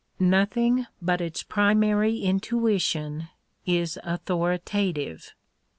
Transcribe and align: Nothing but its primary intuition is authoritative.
Nothing 0.19 0.87
but 0.99 1.21
its 1.21 1.43
primary 1.43 2.21
intuition 2.21 3.27
is 3.67 3.99
authoritative. 4.03 5.35